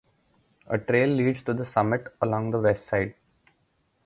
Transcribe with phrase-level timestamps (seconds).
[0.65, 3.13] A trail leads to the summit along the west side.